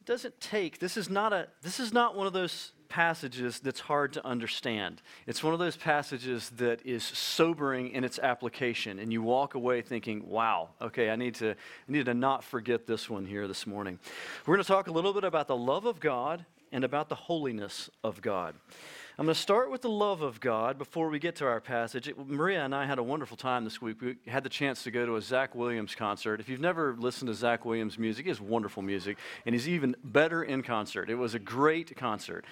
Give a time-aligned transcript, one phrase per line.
[0.00, 3.80] it doesn't take, this is not a, this is not one of those passages that's
[3.80, 5.00] hard to understand.
[5.26, 9.82] It's one of those passages that is sobering in its application, and you walk away
[9.82, 11.54] thinking, wow, okay, I need to, I
[11.86, 13.98] need to not forget this one here this morning.
[14.46, 17.14] We're going to talk a little bit about the love of God and about the
[17.14, 18.54] holiness of God.
[19.18, 22.08] I'm going to start with the love of God before we get to our passage.
[22.08, 24.00] It, Maria and I had a wonderful time this week.
[24.00, 26.40] We had the chance to go to a Zach Williams concert.
[26.40, 30.42] If you've never listened to Zach Williams' music, has wonderful music, and he's even better
[30.42, 31.10] in concert.
[31.10, 32.44] It was a great concert.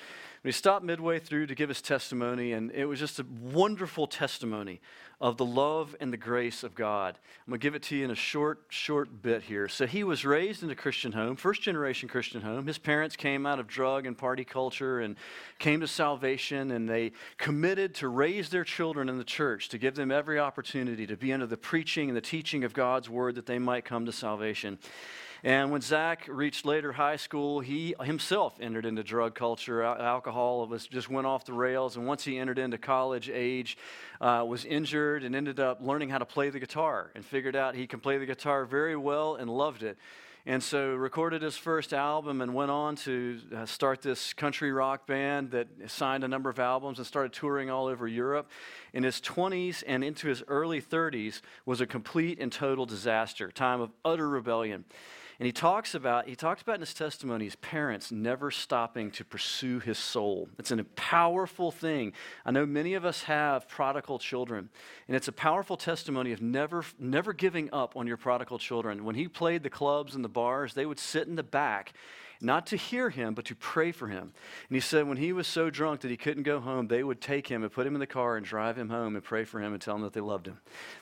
[0.45, 4.81] He stopped midway through to give his testimony, and it was just a wonderful testimony
[5.21, 7.19] of the love and the grace of God.
[7.45, 9.67] I'm going to give it to you in a short, short bit here.
[9.67, 12.67] So, he was raised in a Christian home, first generation Christian home.
[12.67, 15.17] His parents came out of drug and party culture and
[15.59, 19.97] came to salvation, and they committed to raise their children in the church, to give
[19.97, 23.47] them every opportunity to be under the preaching and the teaching of God's word that
[23.47, 24.79] they might come to salvation.
[25.45, 29.83] And when Zach reached later high school, he himself entered into drug culture.
[29.83, 31.97] Alcohol was just went off the rails.
[31.97, 33.79] And once he entered into college age,
[34.21, 37.77] uh, was injured and ended up learning how to play the guitar and figured out
[37.77, 39.97] he can play the guitar very well and loved it.
[40.47, 45.07] And so recorded his first album and went on to uh, start this country rock
[45.07, 48.51] band that signed a number of albums and started touring all over Europe.
[48.95, 53.83] In his 20s and into his early 30s was a complete and total disaster, time
[53.83, 54.87] of utter rebellion.
[55.39, 59.25] And he talks about, he talks about in his testimony his parents never stopping to
[59.25, 60.49] pursue his soul.
[60.59, 62.13] It's a powerful thing.
[62.45, 64.69] I know many of us have prodigal children,
[65.07, 69.05] and it's a powerful testimony of never, never giving up on your prodigal children.
[69.05, 71.93] When he played the clubs and the bars, they would sit in the back
[72.41, 74.33] not to hear him, but to pray for him.
[74.69, 77.21] And he said when he was so drunk that he couldn't go home, they would
[77.21, 79.61] take him and put him in the car and drive him home and pray for
[79.61, 80.59] him and tell him that they loved him.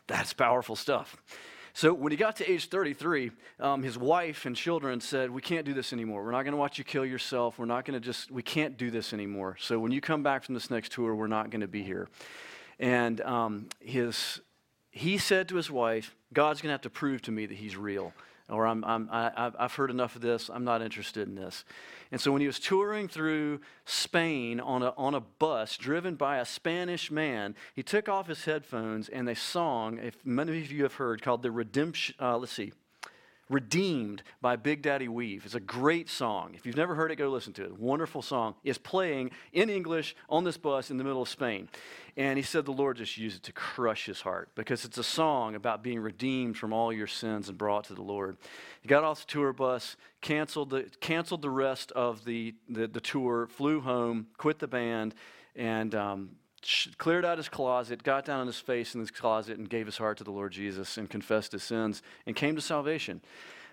[0.06, 1.16] That's powerful stuff.
[1.76, 5.66] So when he got to age 33, um, his wife and children said, We can't
[5.66, 6.24] do this anymore.
[6.24, 7.58] We're not going to watch you kill yourself.
[7.58, 9.58] We're not going to just, we can't do this anymore.
[9.60, 12.08] So when you come back from this next tour, we're not going to be here.
[12.78, 14.40] And um, his,
[14.90, 17.76] he said to his wife, God's going to have to prove to me that he's
[17.76, 18.14] real.
[18.48, 20.48] Or I'm, I'm, I, I've heard enough of this.
[20.48, 21.64] I'm not interested in this.
[22.12, 26.38] And so when he was touring through Spain on a, on a bus driven by
[26.38, 30.84] a Spanish man, he took off his headphones and they song, if many of you
[30.84, 32.72] have heard, called the Redemption, uh, let's see,
[33.48, 35.44] Redeemed by Big Daddy Weave.
[35.44, 36.52] It's a great song.
[36.54, 37.78] If you've never heard it, go listen to it.
[37.78, 38.56] Wonderful song.
[38.64, 41.68] Is playing in English on this bus in the middle of Spain.
[42.16, 45.04] And he said the Lord just used it to crush his heart because it's a
[45.04, 48.36] song about being redeemed from all your sins and brought to the Lord.
[48.80, 53.00] He got off the tour bus, canceled the, canceled the rest of the, the, the
[53.00, 55.14] tour, flew home, quit the band,
[55.54, 56.30] and um,
[56.98, 59.98] cleared out his closet, got down on his face in his closet, and gave his
[59.98, 63.20] heart to the Lord Jesus and confessed his sins and came to salvation.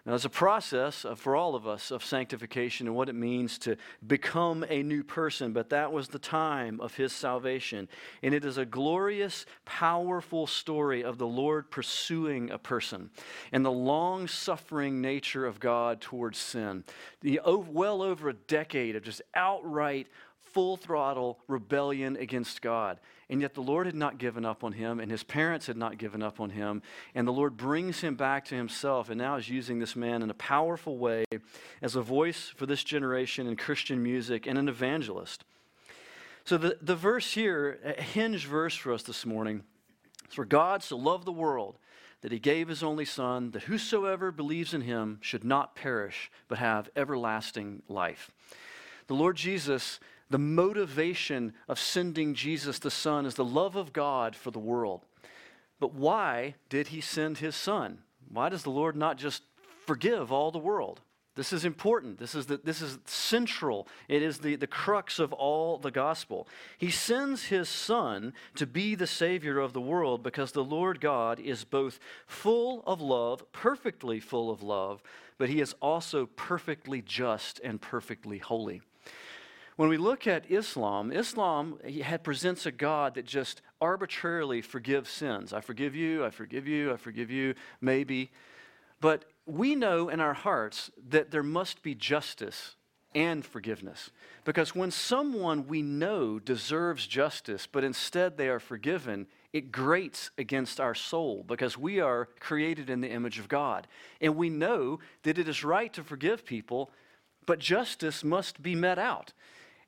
[0.06, 3.58] Now, it's a process of, for all of us of sanctification and what it means
[3.60, 7.88] to become a new person, but that was the time of his salvation.
[8.22, 13.12] And it is a glorious, powerful story of the Lord pursuing a person
[13.54, 16.84] and the long suffering nature of God towards sin.
[17.22, 20.08] The, well over a decade of just outright
[20.54, 23.00] full throttle rebellion against God.
[23.30, 25.98] And yet the Lord had not given up on him, and his parents had not
[25.98, 26.82] given up on him.
[27.16, 30.30] And the Lord brings him back to himself, and now is using this man in
[30.30, 31.26] a powerful way
[31.82, 35.44] as a voice for this generation in Christian music and an evangelist.
[36.46, 39.64] So the, the verse here, a hinge verse for us this morning,
[40.28, 41.78] is for God so loved the world
[42.22, 46.58] that he gave his only Son, that whosoever believes in him should not perish, but
[46.58, 48.32] have everlasting life.
[49.08, 50.00] The Lord Jesus
[50.34, 55.06] the motivation of sending Jesus the Son is the love of God for the world.
[55.80, 58.00] But why did he send his Son?
[58.32, 59.44] Why does the Lord not just
[59.86, 61.02] forgive all the world?
[61.36, 62.18] This is important.
[62.18, 63.88] This is, the, this is central.
[64.08, 66.48] It is the, the crux of all the gospel.
[66.80, 71.40] He sends his Son to be the Savior of the world because the Lord God
[71.40, 75.04] is both full of love, perfectly full of love,
[75.38, 78.82] but he is also perfectly just and perfectly holy.
[79.76, 81.80] When we look at Islam, Islam
[82.22, 85.52] presents a God that just arbitrarily forgives sins.
[85.52, 88.32] I forgive you, I forgive you, I forgive you, maybe.
[89.02, 92.76] But we know in our hearts that there must be justice
[93.16, 94.12] and forgiveness.
[94.46, 100.80] Because when someone we know deserves justice, but instead they are forgiven, it grates against
[100.80, 103.88] our soul because we are created in the image of God.
[104.22, 106.92] And we know that it is right to forgive people,
[107.46, 109.34] but justice must be met out.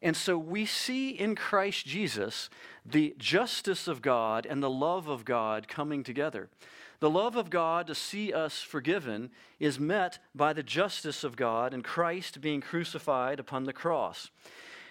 [0.01, 2.49] And so we see in Christ Jesus
[2.85, 6.49] the justice of God and the love of God coming together.
[6.99, 11.73] The love of God to see us forgiven is met by the justice of God
[11.73, 14.31] and Christ being crucified upon the cross.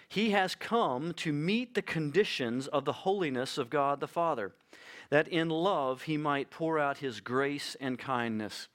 [0.07, 4.53] He has come to meet the conditions of the holiness of God the Father,
[5.09, 8.67] that in love he might pour out his grace and kindness.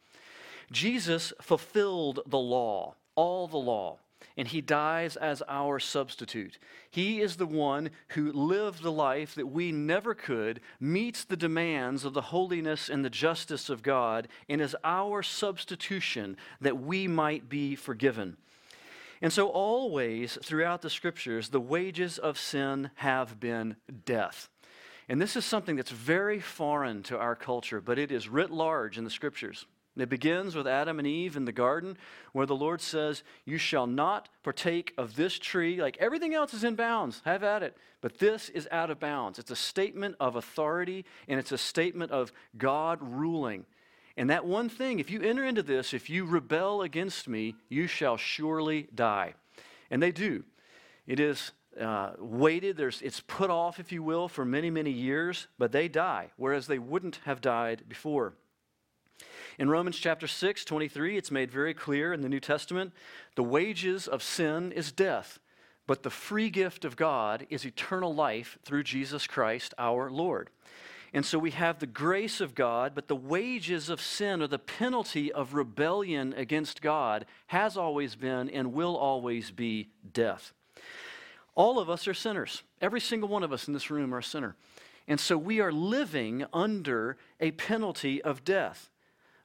[0.73, 3.99] Jesus fulfilled the law, all the law
[4.37, 6.59] and he dies as our substitute.
[6.91, 12.05] He is the one who lived the life that we never could, meets the demands
[12.05, 17.49] of the holiness and the justice of God, and is our substitution that we might
[17.49, 18.37] be forgiven.
[19.23, 23.77] And so, always throughout the scriptures, the wages of sin have been
[24.07, 24.49] death.
[25.09, 28.97] And this is something that's very foreign to our culture, but it is writ large
[28.97, 29.67] in the scriptures.
[29.97, 31.99] It begins with Adam and Eve in the garden,
[32.33, 35.81] where the Lord says, You shall not partake of this tree.
[35.81, 37.77] Like everything else is in bounds, have at it.
[38.01, 39.39] But this is out of bounds.
[39.39, 43.67] It's a statement of authority, and it's a statement of God ruling.
[44.17, 47.87] And that one thing, if you enter into this, if you rebel against me, you
[47.87, 49.35] shall surely die.
[49.91, 50.45] And they do.
[51.07, 55.47] It is uh, waited, There's, it's put off, if you will, for many, many years,
[55.59, 58.35] but they die, whereas they wouldn't have died before.
[59.61, 62.95] In Romans chapter 6, 23, it's made very clear in the New Testament
[63.35, 65.39] the wages of sin is death,
[65.87, 70.49] but the free gift of God is eternal life through Jesus Christ our Lord.
[71.13, 74.59] And so we have the grace of God, but the wages of sin or the
[74.59, 80.55] penalty of rebellion against God has always been and will always be death.
[81.55, 82.63] All of us are sinners.
[82.81, 84.57] Every single one of us in this room are a sinner.
[85.07, 88.89] And so we are living under a penalty of death.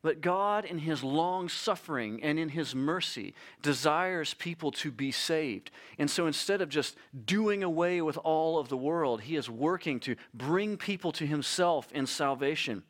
[0.05, 5.71] But God, in His long suffering and in His mercy, desires people to be saved.
[5.97, 9.99] And so instead of just doing away with all of the world, He is working
[10.01, 12.83] to bring people to Himself in salvation.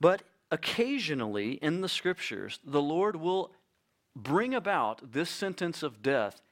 [0.00, 0.22] But
[0.52, 3.50] occasionally in the scriptures, the Lord will
[4.14, 6.42] bring about this sentence of death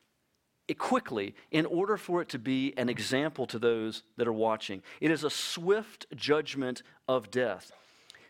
[0.76, 4.82] quickly in order for it to be an example to those that are watching.
[5.00, 7.70] It is a swift judgment of death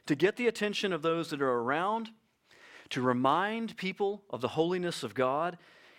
[0.08, 2.10] to get the attention of those that are around,
[2.90, 5.58] to remind people of the holiness of God.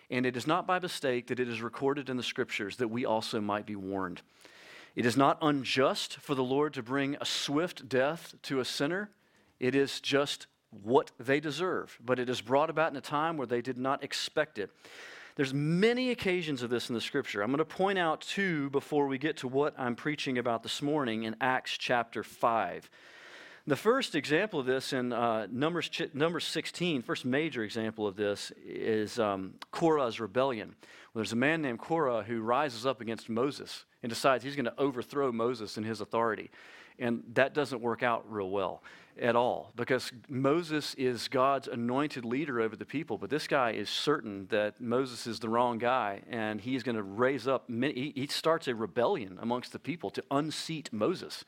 [0.10, 3.06] And it is not by mistake that it is recorded in the scriptures that we
[3.06, 4.24] also might be warned.
[4.96, 9.12] It is not unjust for the Lord to bring a swift death to a sinner.
[9.60, 13.48] It is just what they deserve, but it is brought about in a time where
[13.48, 14.72] they did not expect it.
[15.36, 17.44] There's many occasions of this in the scripture.
[17.44, 20.82] I'm going to point out two before we get to what I'm preaching about this
[20.82, 22.90] morning in Acts chapter 5.
[23.70, 28.52] The first example of this in uh, Numbers, Numbers 16, first major example of this
[28.66, 30.70] is um, Korah's rebellion.
[30.80, 34.66] Well, there's a man named Korah who rises up against Moses and decides he's going
[34.66, 36.50] to overthrow Moses and his authority.
[36.98, 38.82] And that doesn't work out real well
[39.22, 43.88] at all because Moses is God's anointed leader over the people, but this guy is
[43.88, 48.68] certain that Moses is the wrong guy and he's going to raise up, he starts
[48.68, 51.46] a rebellion amongst the people to unseat Moses.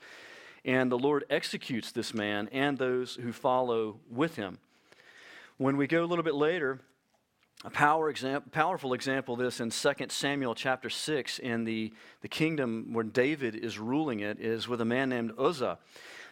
[0.64, 4.60] And the Lord executes this man and those who follow with him.
[5.58, 6.80] When we go a little bit later,
[7.64, 8.12] a power
[8.52, 13.56] powerful example of this in 2 Samuel chapter 6 in the, the kingdom where David
[13.56, 15.78] is ruling it is with a man named Uzzah.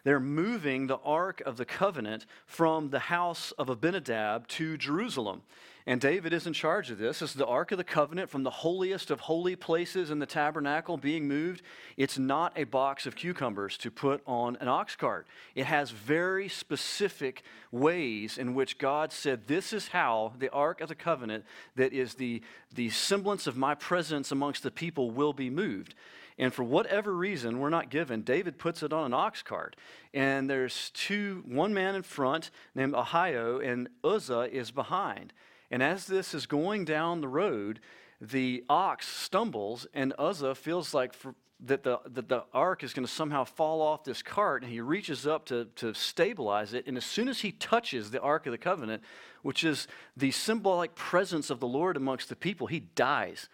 [0.03, 5.43] They're moving the Ark of the Covenant from the house of Abinadab to Jerusalem.
[5.89, 7.17] And David is in charge of this.
[7.17, 10.27] This is the Ark of the Covenant from the holiest of holy places in the
[10.27, 11.63] tabernacle being moved.
[11.97, 15.25] It's not a box of cucumbers to put on an ox cart.
[15.55, 17.41] It has very specific
[17.71, 21.43] ways in which God said, This is how the Ark of the Covenant,
[21.75, 22.43] that is the,
[22.75, 25.95] the semblance of my presence amongst the people, will be moved.
[26.37, 29.75] And for whatever reason, we're not given, David puts it on an ox cart.
[30.13, 35.33] And there's two, one man in front named Ahio, and Uzzah is behind.
[35.71, 37.79] And as this is going down the road,
[38.21, 43.05] the ox stumbles, and Uzzah feels like for, that, the, that the ark is going
[43.05, 46.87] to somehow fall off this cart, and he reaches up to, to stabilize it.
[46.87, 49.03] And as soon as he touches the Ark of the Covenant,
[49.41, 53.49] which is the symbolic presence of the Lord amongst the people, he dies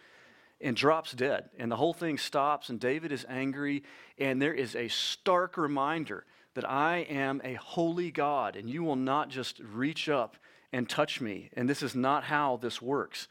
[0.62, 1.50] and drops dead.
[1.58, 3.84] And the whole thing stops, and David is angry,
[4.18, 8.96] and there is a stark reminder that I am a holy God, and you will
[8.96, 10.38] not just reach up
[10.76, 11.50] and touch me.
[11.54, 13.30] And this is not how this works.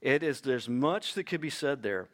[0.00, 2.08] It is, there's much that could be said there.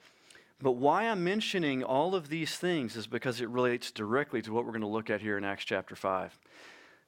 [0.60, 4.66] But why I'm mentioning all of these things is because it relates directly to what
[4.66, 6.38] we're going to look at here in Acts chapter 5.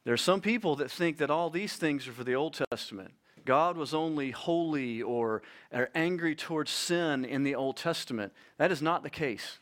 [0.05, 3.13] There are some people that think that all these things are for the Old Testament.
[3.45, 8.33] God was only holy or, or angry towards sin in the Old Testament.
[8.57, 9.59] That is not the case.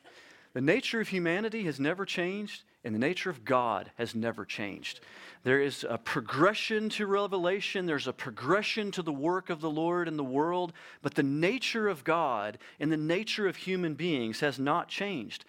[0.52, 5.00] The nature of humanity has never changed, and the nature of God has never changed.
[5.42, 10.08] There is a progression to revelation, there's a progression to the work of the Lord
[10.08, 14.58] in the world, but the nature of God and the nature of human beings has
[14.58, 15.44] not changed.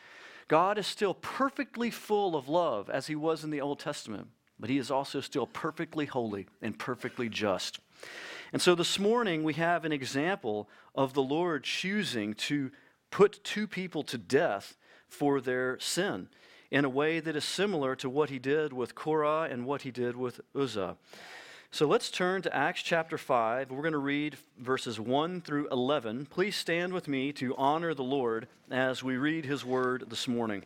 [0.50, 4.28] God is still perfectly full of love as he was in the Old Testament,
[4.60, 7.80] but he is also still perfectly holy and perfectly just.
[8.52, 12.70] And so this morning we have an example of the Lord choosing to
[13.12, 14.76] put two people to death
[15.08, 16.28] for their sin
[16.72, 19.92] in a way that is similar to what he did with Korah and what he
[19.92, 20.98] did with Uzzah.
[21.72, 23.70] So let's turn to Acts chapter 5.
[23.70, 26.26] We're going to read verses 1 through 11.
[26.26, 30.64] Please stand with me to honor the Lord as we read his word this morning.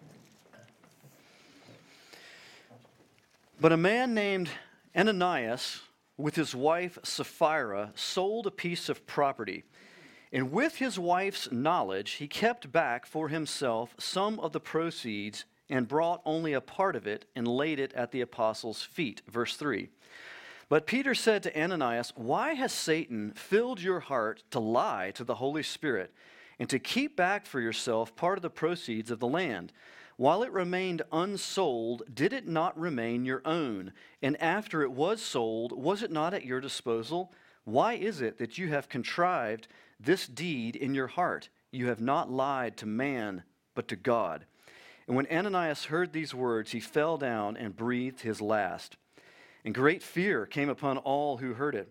[3.59, 4.49] But a man named
[4.95, 5.81] Ananias,
[6.17, 9.63] with his wife Sapphira, sold a piece of property.
[10.31, 15.87] And with his wife's knowledge, he kept back for himself some of the proceeds and
[15.87, 19.23] brought only a part of it and laid it at the apostles' feet.
[19.27, 19.89] Verse 3.
[20.69, 25.33] But Peter said to Ananias, Why has Satan filled your heart to lie to the
[25.33, 26.13] Holy Spirit
[26.59, 29.73] and to keep back for yourself part of the proceeds of the land?
[30.15, 33.93] While it remained unsold, did it not remain your own?
[34.21, 37.33] And after it was sold, was it not at your disposal?
[37.63, 39.67] Why is it that you have contrived
[39.99, 41.49] this deed in your heart?
[41.71, 43.41] You have not lied to man,
[43.73, 44.45] but to God.
[45.07, 48.97] And when Ananias heard these words, he fell down and breathed his last.
[49.65, 51.89] And great fear came upon all who heard it.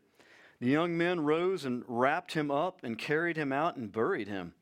[0.60, 4.54] The young men rose and wrapped him up and carried him out and buried him.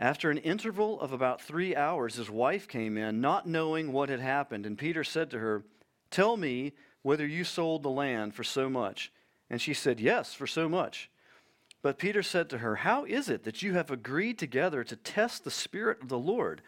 [0.00, 4.20] After an interval of about three hours, his wife came in, not knowing what had
[4.20, 4.64] happened.
[4.64, 5.62] And Peter said to her,
[6.10, 6.72] Tell me
[7.02, 9.12] whether you sold the land for so much.
[9.48, 11.10] And she said, Yes, for so much.
[11.82, 15.44] But Peter said to her, How is it that you have agreed together to test
[15.44, 16.62] the Spirit of the Lord?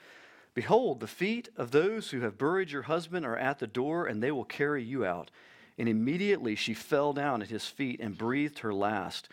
[0.55, 4.23] Behold, the feet of those who have buried your husband are at the door, and
[4.23, 5.31] they will carry you out.
[5.79, 9.29] And immediately she fell down at his feet and breathed her last.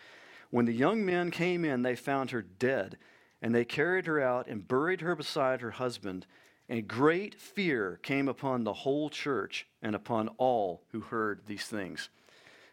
[0.49, 2.97] When the young men came in, they found her dead,
[3.41, 6.25] and they carried her out and buried her beside her husband.
[6.69, 12.09] And great fear came upon the whole church and upon all who heard these things.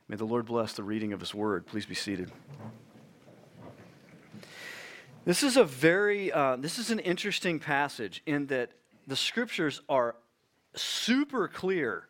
[0.07, 1.67] May the Lord bless the reading of his word.
[1.67, 2.31] Please be seated.
[5.27, 8.71] This is a very, uh, this is an interesting passage in that
[9.09, 10.15] the scriptures are
[10.77, 12.07] super clear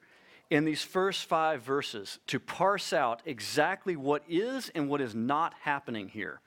[0.51, 5.55] in these first five verses to parse out exactly what is and what is not
[5.63, 6.43] happening here.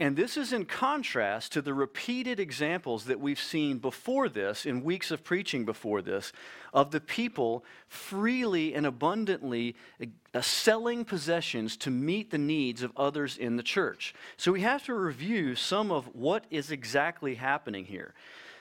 [0.00, 4.82] And this is in contrast to the repeated examples that we've seen before this, in
[4.82, 6.32] weeks of preaching before this,
[6.72, 13.36] of the people freely and abundantly uh, selling possessions to meet the needs of others
[13.36, 14.14] in the church.
[14.38, 18.14] So we have to review some of what is exactly happening here.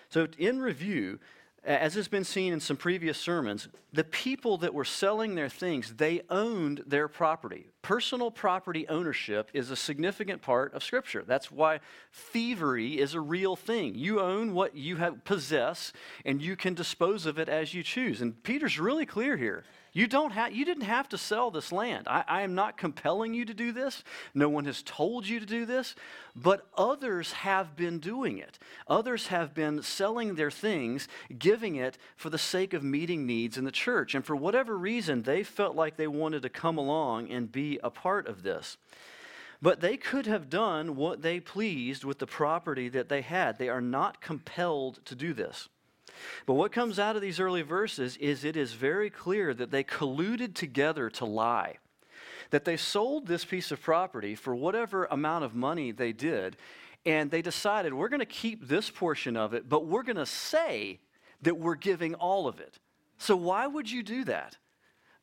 [0.09, 1.19] So, in review,
[1.63, 5.95] as has been seen in some previous sermons, the people that were selling their things,
[5.95, 7.67] they owned their property.
[7.81, 11.23] Personal property ownership is a significant part of Scripture.
[11.25, 11.79] That's why
[12.13, 13.95] thievery is a real thing.
[13.95, 15.91] You own what you have possess,
[16.25, 18.21] and you can dispose of it as you choose.
[18.21, 19.63] And Peter's really clear here.
[19.91, 22.07] You, don't ha- you didn't have to sell this land.
[22.07, 24.03] I, I am not compelling you to do this.
[24.33, 25.95] No one has told you to do this,
[26.35, 28.59] but others have been doing it.
[28.87, 33.65] Others have been selling their things, giving it for the sake of meeting needs in
[33.65, 34.13] the church.
[34.13, 37.89] And for whatever reason, they felt like they wanted to come along and be a
[37.89, 38.77] part of this.
[39.61, 43.57] But they could have done what they pleased with the property that they had.
[43.57, 45.67] They are not compelled to do this.
[46.45, 49.83] But what comes out of these early verses is it is very clear that they
[49.83, 51.77] colluded together to lie.
[52.51, 56.57] That they sold this piece of property for whatever amount of money they did,
[57.05, 60.25] and they decided we're going to keep this portion of it, but we're going to
[60.25, 60.99] say
[61.41, 62.79] that we're giving all of it.
[63.17, 64.57] So, why would you do that?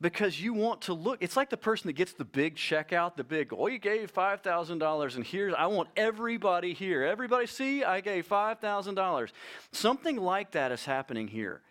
[0.01, 1.19] Because you want to look.
[1.21, 4.13] It's like the person that gets the big check out, the big, oh, you gave
[4.13, 7.03] $5,000, and here's, I want everybody here.
[7.03, 9.31] Everybody see, I gave $5,000.
[9.73, 11.63] Something like that is happening here.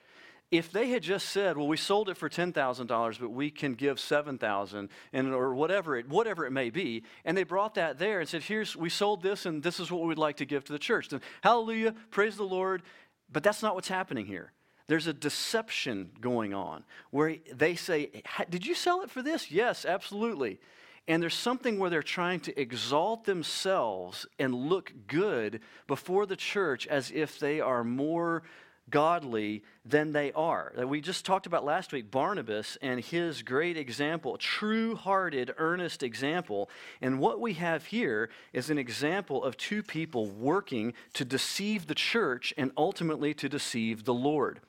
[0.52, 4.00] If they had just said, well, we sold it for $10,000, but we can give
[4.00, 8.30] 7000 and or whatever it, whatever it may be, and they brought that there and
[8.30, 10.80] said, here's, we sold this, and this is what we'd like to give to the
[10.80, 11.10] church.
[11.10, 12.84] Then, hallelujah, praise the Lord.
[13.32, 14.52] But that's not what's happening here.
[14.88, 19.52] There's a deception going on where they say, Did you sell it for this?
[19.52, 20.60] Yes, absolutely.
[21.08, 26.88] And there's something where they're trying to exalt themselves and look good before the church
[26.88, 28.44] as if they are more
[28.90, 30.72] godly than they are.
[30.76, 36.04] That We just talked about last week Barnabas and his great example, true hearted, earnest
[36.04, 36.70] example.
[37.02, 41.96] And what we have here is an example of two people working to deceive the
[41.96, 44.60] church and ultimately to deceive the Lord.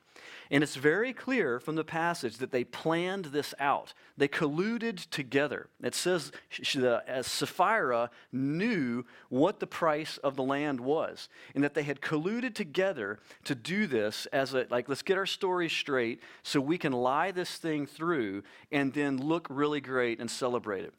[0.50, 3.95] And it's very clear from the passage that they planned this out.
[4.17, 5.69] They colluded together.
[5.83, 11.75] It says as uh, Sapphira knew what the price of the land was, and that
[11.75, 16.23] they had colluded together to do this as a, like, let's get our story straight
[16.43, 20.95] so we can lie this thing through and then look really great and celebrate it.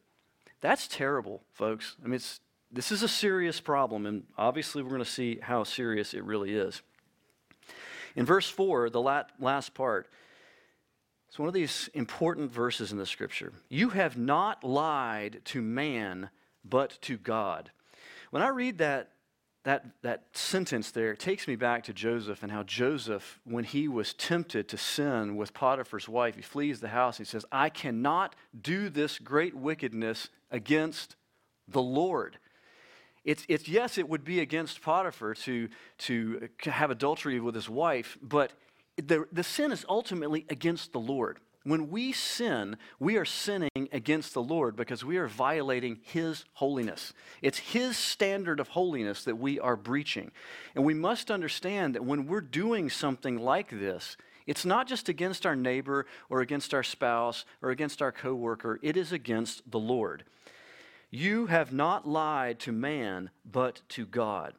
[0.60, 1.96] That's terrible, folks.
[2.04, 2.20] I mean,
[2.70, 6.54] this is a serious problem, and obviously we're going to see how serious it really
[6.54, 6.82] is.
[8.18, 10.08] In verse 4, the last part,
[11.28, 13.52] it's one of these important verses in the scripture.
[13.68, 16.30] You have not lied to man,
[16.64, 17.70] but to God.
[18.30, 19.12] When I read that,
[19.62, 23.86] that, that sentence there, it takes me back to Joseph and how Joseph, when he
[23.86, 27.20] was tempted to sin with Potiphar's wife, he flees the house.
[27.20, 31.14] and He says, I cannot do this great wickedness against
[31.68, 32.40] the Lord.
[33.24, 38.18] It's, it's yes, it would be against Potiphar to, to have adultery with his wife,
[38.22, 38.52] but
[38.96, 41.38] the, the sin is ultimately against the Lord.
[41.64, 47.12] When we sin, we are sinning against the Lord because we are violating His holiness.
[47.42, 50.30] It's His standard of holiness that we are breaching.
[50.74, 55.44] And we must understand that when we're doing something like this, it's not just against
[55.44, 60.24] our neighbor or against our spouse or against our coworker, it is against the Lord.
[61.10, 64.54] You have not lied to man, but to God.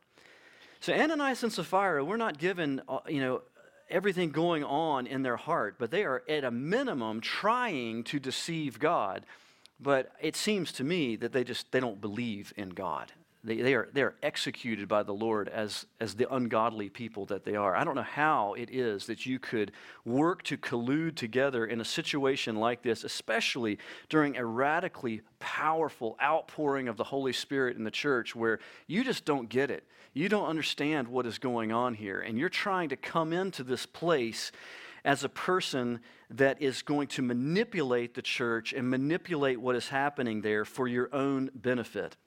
[0.79, 3.41] So Ananias and Sapphira, we're not given, uh, you know,
[3.89, 8.79] everything going on in their heart, but they are at a minimum trying to deceive
[8.79, 9.25] God.
[9.79, 13.11] But it seems to me that they just they don't believe in God.
[13.41, 17.45] They, they, are, they are executed by the Lord as, as the ungodly people that
[17.45, 17.73] they are.
[17.73, 19.71] I don't know how it is that you could
[20.03, 23.79] work to collude together in a situation like this, especially
[24.09, 29.23] during a radically powerful outpouring of the Holy Spirit in the church where you just
[29.23, 29.87] don't get it.
[30.13, 32.19] You don't understand what is going on here.
[32.19, 34.51] And you're trying to come into this place
[35.05, 40.41] as a person that is going to manipulate the church and manipulate what is happening
[40.41, 42.17] there for your own benefit.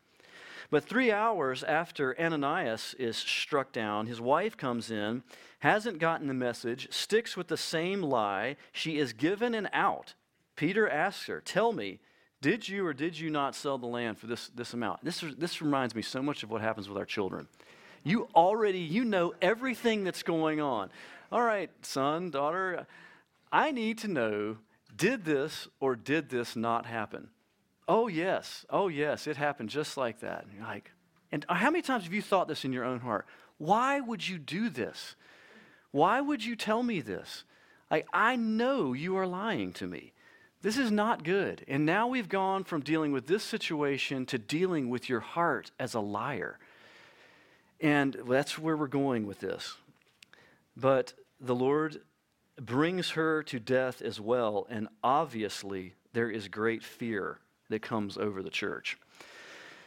[0.73, 5.23] But three hours after Ananias is struck down, his wife comes in,
[5.59, 8.57] hasn't gotten the message, sticks with the same lie.
[8.73, 10.15] She is given an out.
[10.57, 12.01] Peter asks her, Tell me,
[12.41, 15.05] did you or did you not sell the land for this, this amount?
[15.05, 17.49] This, this reminds me so much of what happens with our children.
[18.03, 20.89] You already, you know everything that's going on.
[21.31, 22.87] All right, son, daughter,
[23.53, 24.57] I need to know
[24.97, 27.29] did this or did this not happen?
[27.89, 28.65] Oh, yes.
[28.71, 29.27] Oh, yes.
[29.27, 30.45] It happened just like that.
[30.45, 30.91] And you're like,
[31.31, 33.27] and uh, how many times have you thought this in your own heart?
[33.59, 35.17] Why would you do this?
[35.91, 37.45] Why would you tell me this?
[37.91, 40.13] Like, I know you are lying to me.
[40.63, 41.65] This is not good.
[41.67, 45.95] And now we've gone from dealing with this situation to dealing with your heart as
[45.95, 46.59] a liar.
[47.81, 49.75] And that's where we're going with this.
[50.77, 52.01] But the Lord
[52.61, 54.67] brings her to death as well.
[54.71, 57.39] And obviously, there is great fear
[57.73, 58.97] that comes over the church.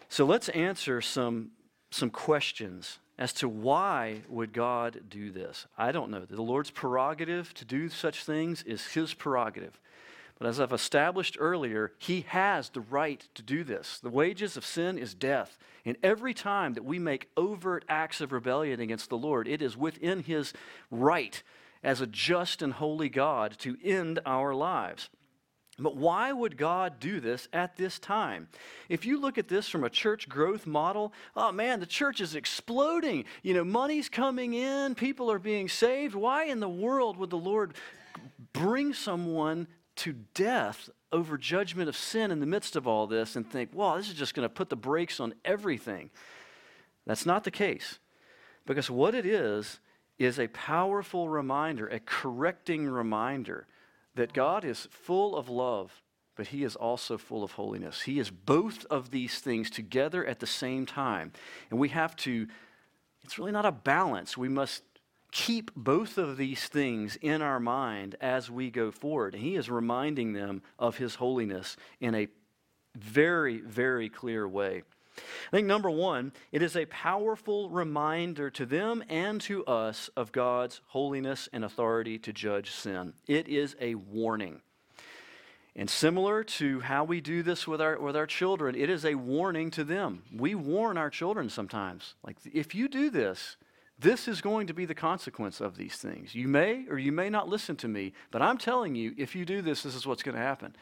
[0.10, 1.52] So let's answer some,
[1.90, 5.68] some questions as to why would God do this.
[5.78, 6.26] I don't know.
[6.26, 9.80] The Lord's prerogative to do such things is his prerogative.
[10.38, 14.00] But as I've established earlier, he has the right to do this.
[14.00, 15.58] The wages of sin is death.
[15.86, 19.78] And every time that we make overt acts of rebellion against the Lord, it is
[19.78, 20.52] within his
[20.92, 21.42] right
[21.84, 25.10] as a just and holy God to end our lives.
[25.78, 28.48] But why would God do this at this time?
[28.88, 32.34] If you look at this from a church growth model, oh man, the church is
[32.34, 33.26] exploding.
[33.44, 36.16] You know, money's coming in, people are being saved.
[36.16, 37.74] Why in the world would the Lord
[38.54, 43.50] bring someone to death over judgment of sin in the midst of all this and
[43.50, 46.10] think, well, this is just going to put the brakes on everything?
[47.06, 48.00] That's not the case.
[48.66, 49.80] Because what it is,
[50.18, 53.68] is a powerful reminder, a correcting reminder
[54.16, 56.02] that God is full of love,
[56.36, 58.02] but He is also full of holiness.
[58.02, 61.32] He is both of these things together at the same time.
[61.70, 62.48] And we have to,
[63.24, 64.38] it's really not a balance.
[64.38, 64.84] We must
[65.32, 69.34] keep both of these things in our mind as we go forward.
[69.34, 72.28] And He is reminding them of His holiness in a
[72.96, 74.84] very, very clear way.
[75.18, 80.32] I think number one, it is a powerful reminder to them and to us of
[80.32, 83.14] God's holiness and authority to judge sin.
[83.28, 84.62] It is a warning.
[85.76, 89.16] And similar to how we do this with our, with our children, it is a
[89.16, 90.24] warning to them.
[90.34, 92.16] We warn our children sometimes.
[92.26, 93.58] Like, if you do this,
[94.00, 96.34] this is going to be the consequence of these things.
[96.34, 99.46] You may or you may not listen to me, but I'm telling you, if you
[99.46, 100.76] do this, this is what's going to happen.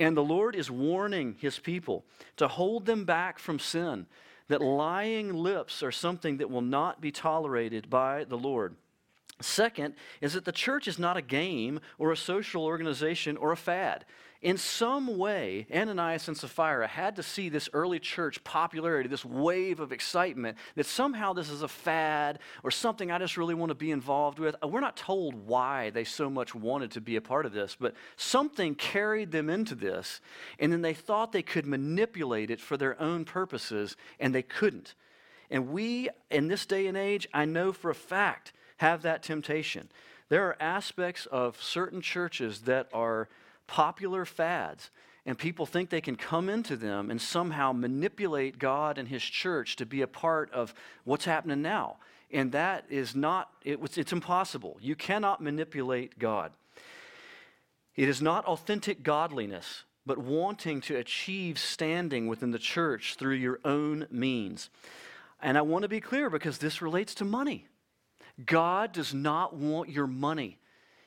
[0.00, 2.06] And the Lord is warning his people
[2.38, 4.06] to hold them back from sin,
[4.48, 8.76] that lying lips are something that will not be tolerated by the Lord.
[9.42, 13.56] Second is that the church is not a game or a social organization or a
[13.56, 14.06] fad.
[14.42, 19.80] In some way, Ananias and Sapphira had to see this early church popularity, this wave
[19.80, 23.74] of excitement, that somehow this is a fad or something I just really want to
[23.74, 24.56] be involved with.
[24.62, 27.76] Uh, we're not told why they so much wanted to be a part of this,
[27.78, 30.22] but something carried them into this,
[30.58, 34.94] and then they thought they could manipulate it for their own purposes, and they couldn't.
[35.50, 39.90] And we, in this day and age, I know for a fact, have that temptation.
[40.30, 43.28] There are aspects of certain churches that are
[43.70, 44.90] popular fads,
[45.24, 49.76] and people think they can come into them and somehow manipulate God and His church
[49.76, 51.98] to be a part of what's happening now.
[52.32, 54.76] And that is not, it, it's impossible.
[54.80, 56.52] You cannot manipulate God.
[57.94, 63.60] It is not authentic godliness, but wanting to achieve standing within the church through your
[63.64, 64.68] own means.
[65.40, 67.68] And I want to be clear because this relates to money.
[68.44, 70.58] God does not want your money,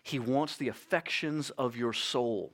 [0.04, 2.52] He wants the affections of your soul.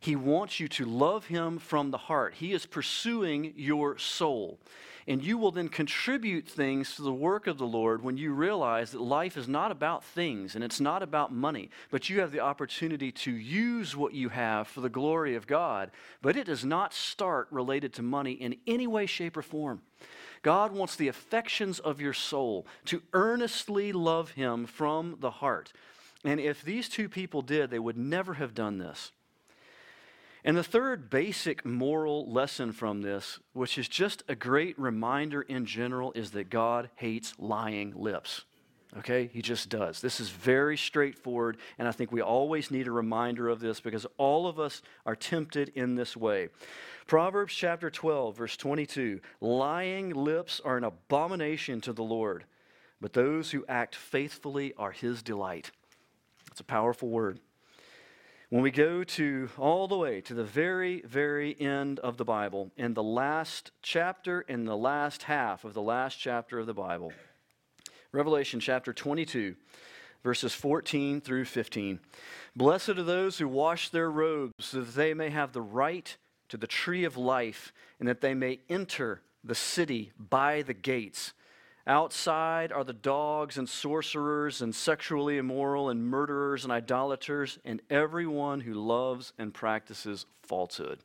[0.00, 2.34] He wants you to love Him from the heart.
[2.34, 4.58] He is pursuing your soul.
[5.06, 8.92] And you will then contribute things to the work of the Lord when you realize
[8.92, 12.40] that life is not about things and it's not about money, but you have the
[12.40, 15.90] opportunity to use what you have for the glory of God.
[16.20, 19.82] But it does not start related to money in any way, shape, or form.
[20.42, 25.72] God wants the affections of your soul to earnestly love Him from the heart.
[26.24, 29.12] And if these two people did, they would never have done this.
[30.44, 35.66] And the third basic moral lesson from this, which is just a great reminder in
[35.66, 38.44] general, is that God hates lying lips.
[38.98, 39.30] Okay?
[39.32, 40.00] He just does.
[40.00, 44.06] This is very straightforward, and I think we always need a reminder of this because
[44.18, 46.48] all of us are tempted in this way.
[47.06, 52.44] Proverbs chapter 12, verse 22 Lying lips are an abomination to the Lord,
[53.00, 55.70] but those who act faithfully are his delight.
[56.52, 57.40] That's a powerful word.
[58.50, 62.70] When we go to all the way to the very, very end of the Bible,
[62.76, 67.14] in the last chapter, in the last half of the last chapter of the Bible,
[68.12, 69.56] Revelation chapter 22,
[70.22, 72.00] verses 14 through 15.
[72.54, 76.14] Blessed are those who wash their robes so that they may have the right
[76.50, 81.32] to the tree of life, and that they may enter the city by the gates.
[81.86, 88.60] Outside are the dogs and sorcerers and sexually immoral and murderers and idolaters and everyone
[88.60, 91.00] who loves and practices falsehood.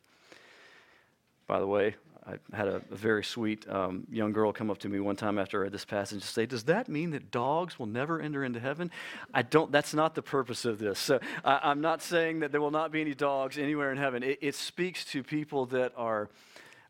[1.47, 1.95] By the way,
[2.27, 5.39] I had a, a very sweet um, young girl come up to me one time
[5.39, 8.43] after I read this passage and say, Does that mean that dogs will never enter
[8.43, 8.91] into heaven?
[9.33, 10.99] I don't, that's not the purpose of this.
[10.99, 14.23] So I, am not saying that there will not be any dogs anywhere in heaven.
[14.23, 16.29] It, it speaks to people that are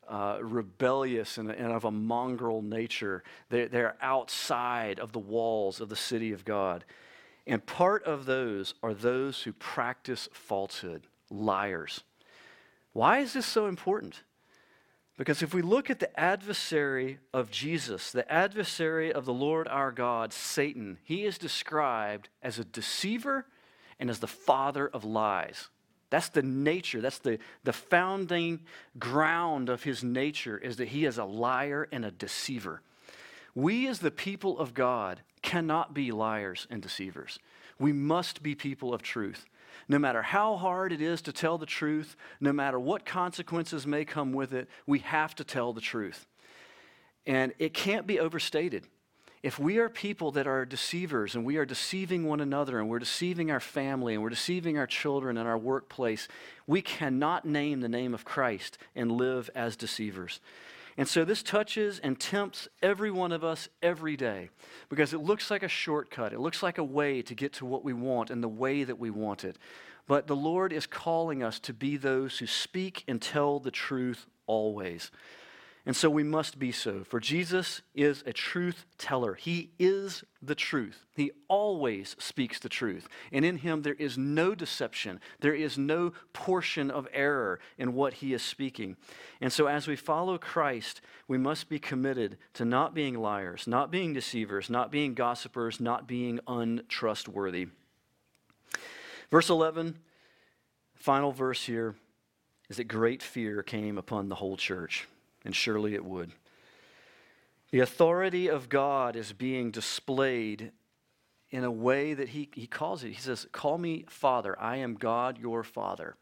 [0.07, 3.23] uh, rebellious and, and, of a mongrel nature.
[3.49, 6.85] They're, they're outside of the walls of the city of God.
[7.45, 12.03] And part of those are those who practice falsehood, liars.
[12.93, 14.23] Why is this so important?
[15.17, 19.91] Because if we look at the adversary of Jesus, the adversary of the Lord our
[19.91, 23.45] God, Satan, he is described as a deceiver
[23.99, 25.69] and as the father of lies.
[26.09, 28.61] That's the nature, that's the, the founding
[28.97, 32.81] ground of his nature, is that he is a liar and a deceiver.
[33.53, 37.39] We, as the people of God, cannot be liars and deceivers.
[37.79, 39.45] We must be people of truth.
[39.89, 44.05] No matter how hard it is to tell the truth, no matter what consequences may
[44.05, 46.25] come with it, we have to tell the truth.
[47.25, 48.85] And it can't be overstated.
[49.43, 52.99] If we are people that are deceivers and we are deceiving one another and we're
[52.99, 56.27] deceiving our family and we're deceiving our children and our workplace,
[56.65, 60.39] we cannot name the name of Christ and live as deceivers.
[60.97, 64.49] And so this touches and tempts every one of us every day
[64.89, 66.33] because it looks like a shortcut.
[66.33, 68.97] It looks like a way to get to what we want and the way that
[68.97, 69.59] we want it.
[70.07, 74.25] But the Lord is calling us to be those who speak and tell the truth
[74.47, 75.11] always.
[75.87, 77.05] And so we must be so.
[77.05, 79.35] For Jesus is a truth teller.
[79.35, 81.05] He is the truth.
[81.15, 83.07] He always speaks the truth.
[83.31, 88.15] And in him there is no deception, there is no portion of error in what
[88.15, 88.97] he is speaking.
[89.39, 93.89] And so as we follow Christ, we must be committed to not being liars, not
[93.89, 97.67] being deceivers, not being gossipers, not being untrustworthy.
[99.31, 99.97] Verse 11,
[100.95, 101.95] final verse here,
[102.69, 105.07] is that great fear came upon the whole church
[105.47, 106.33] and surely it would.
[107.71, 110.73] The authority of God is being displayed
[111.51, 113.13] in a way that he, he calls it.
[113.13, 114.59] He says, Call me Father.
[114.59, 116.17] I am God, your Father.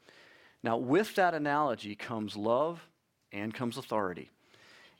[0.61, 2.87] Now, with that analogy comes love
[3.31, 4.29] and comes authority.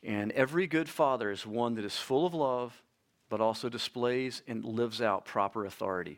[0.03, 2.81] And every good father is one that is full of love
[3.29, 6.17] but also displays and lives out proper authority.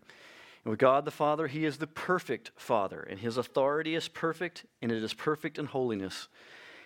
[0.64, 4.66] And with God the Father, He is the perfect Father, and His authority is perfect,
[4.82, 6.30] and it is perfect in holiness.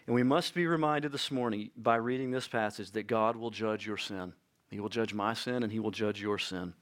[0.07, 3.85] And we must be reminded this morning by reading this passage that God will judge
[3.85, 4.33] your sin.
[4.69, 6.73] He will judge my sin, and He will judge your sin.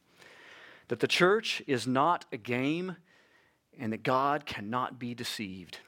[0.87, 2.95] That the church is not a game,
[3.77, 5.79] and that God cannot be deceived.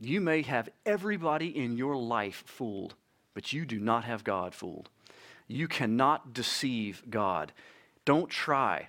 [0.00, 2.94] You may have everybody in your life fooled,
[3.34, 4.88] but you do not have God fooled.
[5.46, 7.52] You cannot deceive God.
[8.04, 8.88] Don't try.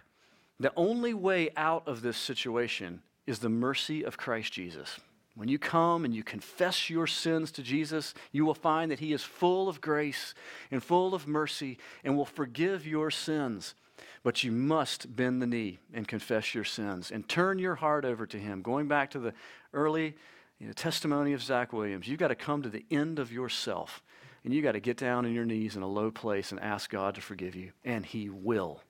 [0.59, 4.99] The only way out of this situation is the mercy of Christ Jesus.
[5.39, 9.13] When you come and you confess your sins to Jesus, you will find that He
[9.13, 10.33] is full of grace
[10.69, 13.73] and full of mercy and will forgive your sins.
[14.21, 18.25] But you must bend the knee and confess your sins and turn your heart over
[18.25, 18.61] to Him.
[18.61, 19.33] Going back to the
[19.73, 20.13] early
[20.59, 24.03] you know, testimony of Zach Williams, you've got to come to the end of yourself
[24.43, 26.89] and you've got to get down on your knees in a low place and ask
[26.89, 28.81] God to forgive you, and He will.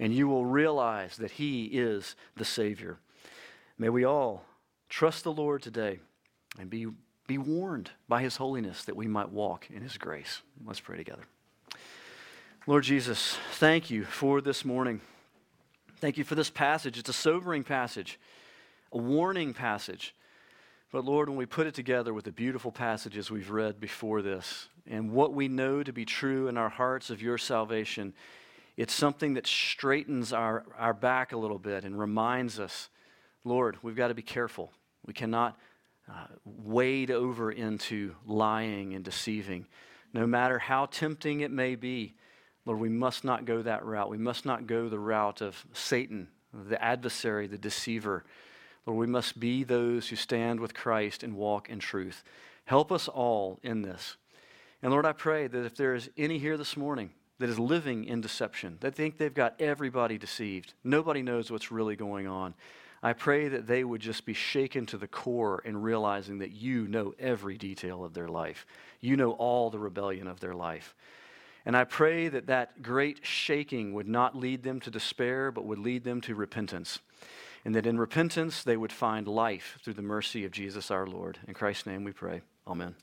[0.00, 2.98] And you will realize that He is the Savior.
[3.78, 4.44] May we all
[4.94, 5.98] trust the Lord today
[6.56, 6.86] and be,
[7.26, 10.40] be warned by His holiness that we might walk in His grace.
[10.64, 11.24] Let's pray together.
[12.68, 15.00] Lord Jesus, thank you for this morning.
[15.96, 16.96] Thank you for this passage.
[16.96, 18.20] It's a sobering passage,
[18.92, 20.14] a warning passage.
[20.92, 24.68] But Lord, when we put it together with the beautiful passages we've read before this
[24.86, 28.14] and what we know to be true in our hearts of your salvation,
[28.76, 32.90] it's something that straightens our, our back a little bit and reminds us,
[33.42, 34.70] Lord, we've got to be careful.
[35.06, 35.58] We cannot
[36.08, 39.66] uh, wade over into lying and deceiving.
[40.12, 42.14] No matter how tempting it may be,
[42.66, 44.08] Lord, we must not go that route.
[44.08, 48.24] We must not go the route of Satan, the adversary, the deceiver.
[48.86, 52.22] Lord, we must be those who stand with Christ and walk in truth.
[52.64, 54.16] Help us all in this.
[54.82, 58.04] And Lord, I pray that if there is any here this morning that is living
[58.04, 62.54] in deception, that think they've got everybody deceived, nobody knows what's really going on,
[63.04, 66.88] I pray that they would just be shaken to the core in realizing that you
[66.88, 68.66] know every detail of their life.
[69.00, 70.96] You know all the rebellion of their life.
[71.64, 75.78] And I pray that that great shaking would not lead them to despair, but would
[75.78, 76.98] lead them to repentance
[77.64, 81.38] and that in repentance they would find life through the mercy of Jesus our Lord.
[81.48, 82.42] In Christ's name we pray.
[82.66, 82.94] Amen.